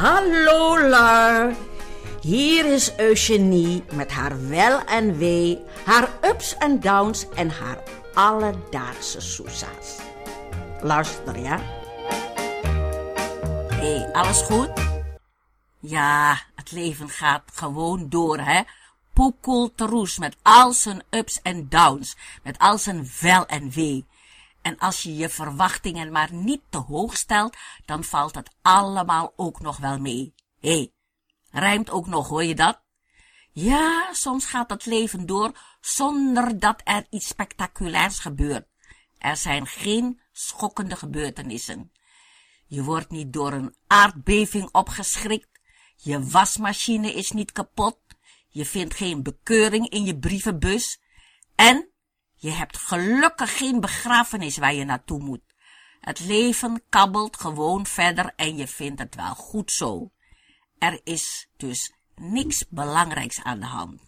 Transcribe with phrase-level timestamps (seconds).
[0.00, 1.52] Hallo Lar.
[2.20, 7.82] Hier is Eugenie met haar wel en wee, haar ups en downs en haar
[8.14, 9.98] alledaagse soesa's.
[10.82, 11.58] Luister, ja?
[13.68, 14.70] Hé, hey, alles goed?
[15.80, 18.62] Ja, het leven gaat gewoon door, hè?
[19.12, 24.06] Poekelteroes met al zijn ups en downs, met al zijn wel en wee.
[24.62, 29.60] En als je je verwachtingen maar niet te hoog stelt, dan valt het allemaal ook
[29.60, 30.34] nog wel mee.
[30.60, 30.92] Hé, hey,
[31.50, 32.82] rijmt ook nog, hoor je dat?
[33.52, 38.66] Ja, soms gaat het leven door zonder dat er iets spectaculairs gebeurt.
[39.18, 41.92] Er zijn geen schokkende gebeurtenissen.
[42.66, 45.60] Je wordt niet door een aardbeving opgeschrikt.
[45.96, 47.98] Je wasmachine is niet kapot.
[48.48, 51.00] Je vindt geen bekeuring in je brievenbus.
[51.54, 51.90] En
[52.40, 55.42] je hebt gelukkig geen begrafenis waar je naartoe moet.
[56.00, 60.12] Het leven kabbelt gewoon verder en je vindt het wel goed zo.
[60.78, 64.00] Er is dus niks belangrijks aan de hand.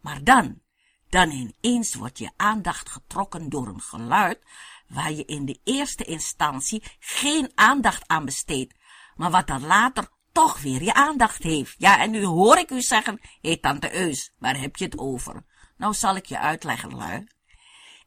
[0.00, 0.60] Maar dan,
[1.08, 4.40] dan ineens wordt je aandacht getrokken door een geluid
[4.88, 8.74] waar je in de eerste instantie geen aandacht aan besteedt,
[9.14, 11.74] maar wat dan later toch weer je aandacht heeft.
[11.78, 15.44] Ja, en nu hoor ik u zeggen, hé tante Eus, waar heb je het over?
[15.76, 17.26] Nou zal ik je uitleggen, lui.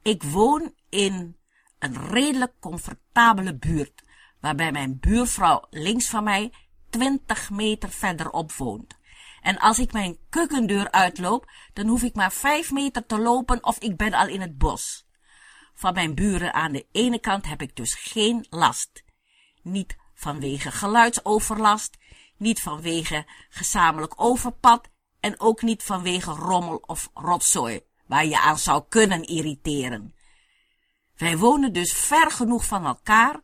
[0.07, 1.37] Ik woon in
[1.79, 4.03] een redelijk comfortabele buurt,
[4.39, 6.53] waarbij mijn buurvrouw links van mij
[6.89, 8.97] twintig meter verderop woont.
[9.41, 13.79] En als ik mijn keukendeur uitloop, dan hoef ik maar vijf meter te lopen of
[13.79, 15.07] ik ben al in het bos.
[15.73, 19.03] Van mijn buren aan de ene kant heb ik dus geen last.
[19.61, 21.97] Niet vanwege geluidsoverlast,
[22.37, 28.83] niet vanwege gezamenlijk overpad en ook niet vanwege rommel of rotzooi, waar je aan zou
[28.89, 30.15] kunnen irriteren.
[31.17, 33.41] Wij wonen dus ver genoeg van elkaar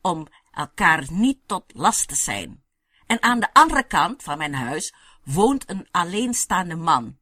[0.00, 2.62] om elkaar niet tot last te zijn.
[3.06, 7.18] En aan de andere kant van mijn huis woont een alleenstaande man.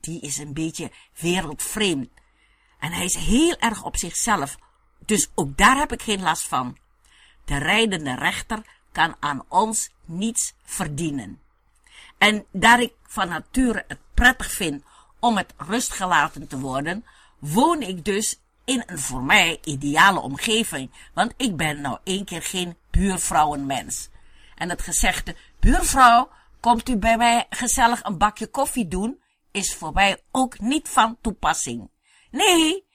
[0.00, 2.10] Die is een beetje wereldvreemd.
[2.78, 4.56] En hij is heel erg op zichzelf,
[5.06, 6.78] dus ook daar heb ik geen last van.
[7.44, 11.42] De rijdende rechter kan aan ons niets verdienen.
[12.18, 14.84] En daar ik van nature het prettig vind
[15.20, 17.04] om met rust gelaten te worden,
[17.38, 22.42] woon ik dus in een voor mij ideale omgeving, want ik ben nou één keer
[22.42, 24.08] geen buurvrouwenmens.
[24.54, 26.30] En het gezegde, buurvrouw,
[26.60, 29.20] komt u bij mij gezellig een bakje koffie doen,
[29.50, 31.90] is voor mij ook niet van toepassing.
[32.30, 32.86] Nee,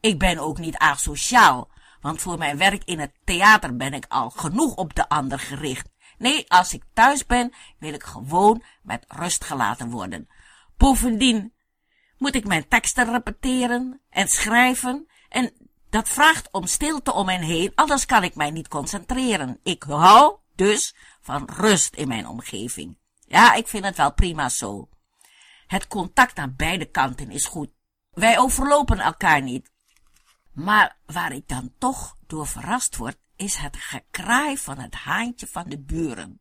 [0.00, 1.68] ik ben ook niet asociaal,
[2.00, 5.88] want voor mijn werk in het theater ben ik al genoeg op de ander gericht.
[6.18, 10.28] Nee, als ik thuis ben, wil ik gewoon met rust gelaten worden.
[10.76, 11.52] Bovendien
[12.22, 15.52] moet ik mijn teksten repeteren en schrijven en
[15.90, 19.60] dat vraagt om stilte om hen heen, anders kan ik mij niet concentreren.
[19.62, 22.98] Ik hou dus van rust in mijn omgeving.
[23.26, 24.88] Ja, ik vind het wel prima zo.
[25.66, 27.70] Het contact aan beide kanten is goed.
[28.10, 29.70] Wij overlopen elkaar niet.
[30.52, 35.68] Maar waar ik dan toch door verrast word, is het gekraai van het haantje van
[35.68, 36.40] de buren.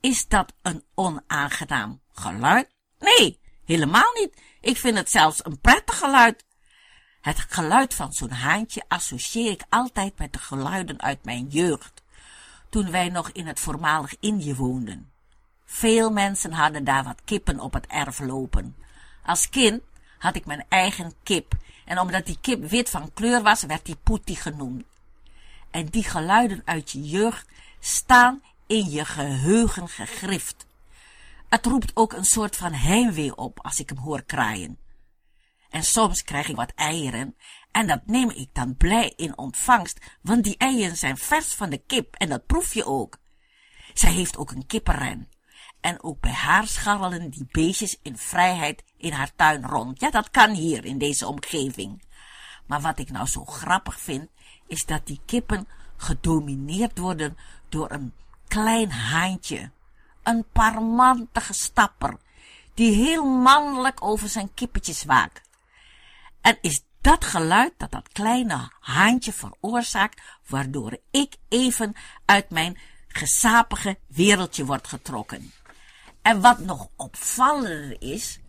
[0.00, 2.74] Is dat een onaangenaam geluid?
[2.98, 4.40] Nee, helemaal niet.
[4.60, 6.44] Ik vind het zelfs een prettig geluid.
[7.20, 12.02] Het geluid van zo'n haantje associeer ik altijd met de geluiden uit mijn jeugd,
[12.68, 15.10] toen wij nog in het voormalig Indië woonden.
[15.64, 18.76] Veel mensen hadden daar wat kippen op het erf lopen.
[19.24, 19.82] Als kind
[20.18, 21.54] had ik mijn eigen kip,
[21.84, 24.84] en omdat die kip wit van kleur was, werd die Poetie genoemd.
[25.70, 27.46] En die geluiden uit je jeugd
[27.80, 30.65] staan in je geheugen gegrift.
[31.48, 34.78] Het roept ook een soort van heimwee op als ik hem hoor kraaien.
[35.70, 37.36] En soms krijg ik wat eieren
[37.70, 41.78] en dat neem ik dan blij in ontvangst, want die eieren zijn vers van de
[41.78, 43.18] kip en dat proef je ook.
[43.94, 45.28] Zij heeft ook een kippenren.
[45.80, 50.00] En ook bij haar scharrelen die beestjes in vrijheid in haar tuin rond.
[50.00, 52.02] Ja, dat kan hier in deze omgeving.
[52.66, 54.28] Maar wat ik nou zo grappig vind,
[54.66, 57.36] is dat die kippen gedomineerd worden
[57.68, 58.12] door een
[58.48, 59.70] klein haantje.
[60.26, 62.16] Een parmantige stapper,
[62.74, 65.40] die heel mannelijk over zijn kippetjes waakt.
[66.40, 72.78] En is dat geluid dat dat kleine haantje veroorzaakt, waardoor ik even uit mijn
[73.08, 75.52] gesapige wereldje word getrokken.
[76.22, 78.40] En wat nog opvallender is,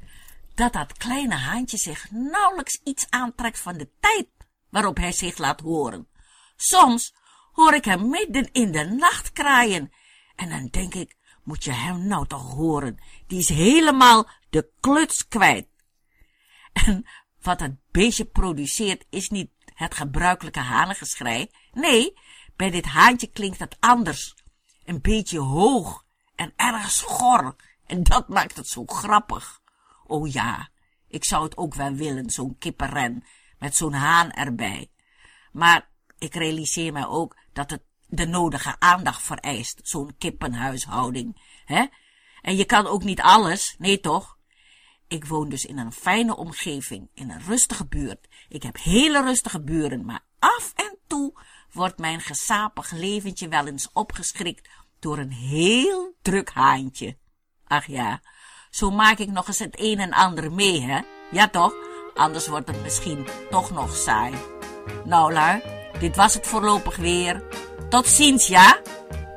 [0.55, 4.27] dat dat kleine haantje zich nauwelijks iets aantrekt van de tijd
[4.69, 6.07] waarop hij zich laat horen.
[6.55, 7.13] Soms
[7.51, 9.91] hoor ik hem midden in de nacht kraaien
[10.35, 11.16] en dan denk ik,
[11.47, 12.97] moet je hem nou toch horen,
[13.27, 15.67] die is helemaal de kluts kwijt.
[16.73, 17.07] En
[17.41, 21.51] wat het beestje produceert is niet het gebruikelijke hanengeschrei.
[21.71, 22.13] Nee,
[22.55, 24.35] bij dit haantje klinkt het anders.
[24.85, 26.05] Een beetje hoog
[26.35, 27.55] en erg schor.
[27.85, 29.61] En dat maakt het zo grappig.
[30.05, 30.69] Oh ja,
[31.07, 33.23] ik zou het ook wel willen, zo'n kippenren,
[33.59, 34.91] met zo'n haan erbij.
[35.51, 41.85] Maar ik realiseer mij ook dat het de nodige aandacht vereist, zo'n kippenhuishouding, hè?
[42.41, 44.37] En je kan ook niet alles, nee toch?
[45.07, 48.27] Ik woon dus in een fijne omgeving, in een rustige buurt.
[48.49, 51.39] Ik heb hele rustige buren, maar af en toe
[51.71, 54.69] wordt mijn gesapig leventje wel eens opgeschrikt
[54.99, 57.17] door een heel druk haantje.
[57.67, 58.21] Ach ja,
[58.69, 61.01] zo maak ik nog eens het een en ander mee, hè?
[61.31, 61.73] Ja toch?
[62.13, 64.33] Anders wordt het misschien toch nog saai.
[65.05, 65.61] Nou, lui,
[65.99, 67.43] dit was het voorlopig weer.
[67.89, 68.77] Tot ziens, ja?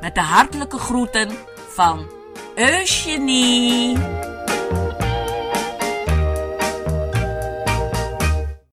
[0.00, 1.30] Met de hartelijke groeten
[1.68, 2.10] van
[2.54, 3.98] Eugenie.